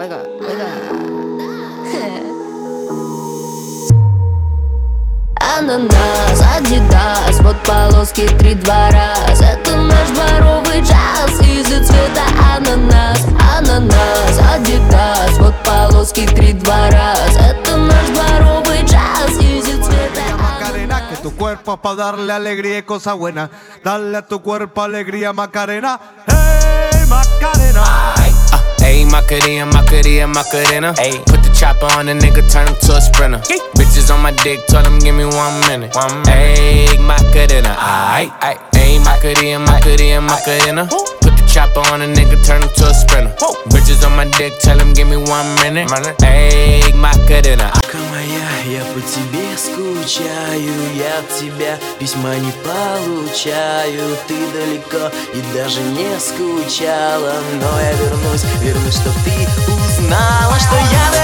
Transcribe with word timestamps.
Juega, 0.00 0.22
juega. 0.40 0.66
Ананас, 5.58 6.40
адидас, 6.56 7.40
вот 7.42 7.56
полоски 7.64 8.26
три-два 8.38 8.88
раз 8.92 9.42
Это 9.42 9.76
наш 9.76 10.08
дворовый 10.08 10.80
джаз 10.80 11.38
из-за 11.42 11.84
цвета 11.84 12.22
ананас 12.54 13.26
Ананас, 13.58 14.38
адидас, 14.54 15.38
вот 15.38 15.54
полоски 15.64 16.24
три-два 16.24 16.88
раз 16.90 17.36
Это 17.36 17.76
наш 17.76 18.06
дворовый 18.08 18.82
джаз 18.84 19.36
из-за 19.38 19.82
цвета 19.84 20.22
Macarena, 20.40 21.10
que 21.10 21.16
tu 21.16 21.30
cuerpo 21.36 21.76
para 21.76 21.96
darle 21.96 22.32
alegría 22.32 22.78
y 22.78 22.82
cosa 22.84 23.12
buena. 23.12 23.50
Dale 23.84 24.16
a 24.16 24.26
tu 24.26 24.40
cuerpo 24.40 24.80
alegría, 24.82 25.34
Macarena. 25.34 26.00
Hey, 26.26 27.04
Macarena. 27.06 28.14
Ayy, 28.14 28.29
Macarena, 29.09 29.65
Macarena, 29.65 30.27
Macarena. 30.27 30.93
Ayy, 30.97 31.25
put 31.25 31.41
the 31.41 31.49
chopper 31.57 31.87
on 31.97 32.05
the 32.05 32.13
nigga, 32.13 32.43
turn 32.51 32.67
him 32.67 32.75
to 32.81 32.95
a 32.95 33.01
sprinter. 33.01 33.39
Bitches 33.75 34.13
on 34.13 34.21
my 34.21 34.31
dick, 34.43 34.59
tell 34.67 34.85
him 34.85 34.99
give 34.99 35.15
me 35.15 35.25
one 35.25 35.59
minute. 35.67 35.95
One 35.95 36.23
Ayy, 36.25 36.99
Macarena, 36.99 37.75
aight, 37.79 38.31
aight. 38.39 38.59
Ayy, 38.73 38.99
Macarena, 39.03 39.59
Macarena, 39.59 40.21
Macarena. 40.21 40.85
Put 41.21 41.33
the 41.37 41.43
chopper 41.47 41.81
on 41.91 42.01
a 42.01 42.07
nigga, 42.07 42.37
turn 42.45 42.61
him 42.61 42.69
to 42.69 42.85
a 42.89 42.93
sprinter. 42.93 43.33
Bitches 43.71 44.05
on 44.05 44.15
my 44.15 44.25
dick, 44.37 44.53
tell 44.59 44.79
him 44.79 44.93
give 44.93 45.07
me 45.07 45.17
one 45.17 45.47
minute. 45.63 45.89
Ayy, 46.21 46.93
Macarena. 46.93 47.71
Девушка 47.73 47.97
моя, 48.11 48.79
я 48.79 48.83
по 48.93 48.99
тебе 49.01 49.38
скучаю 49.60 50.72
Я 50.94 51.18
от 51.18 51.28
тебя 51.38 51.78
письма 51.98 52.34
не 52.36 52.52
получаю. 52.64 54.16
Ты 54.26 54.34
далеко 54.52 55.14
и 55.34 55.42
даже 55.54 55.80
не 55.82 56.18
скучала 56.18 57.34
Но 57.60 57.80
я 57.80 57.92
вернусь, 57.92 58.44
вернусь, 58.60 58.94
чтоб 58.94 59.14
ты 59.24 59.72
узнала 59.72 60.58
Что 60.58 60.76
я 60.76 61.19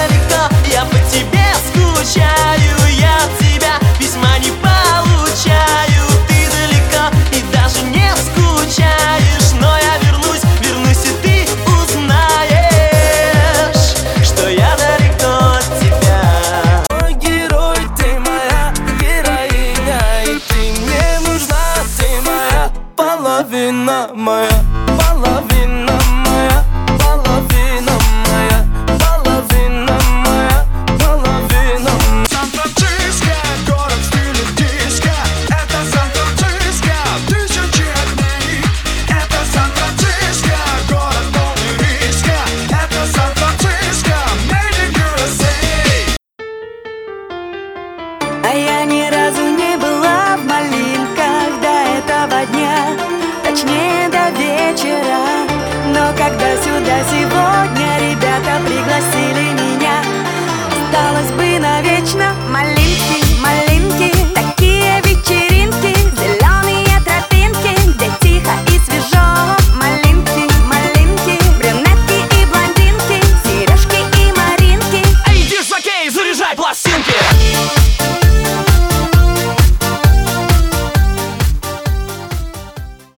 Balavina 23.26 23.98
moja, 24.14 24.62
balavina 24.98 25.75
дня 56.95 57.74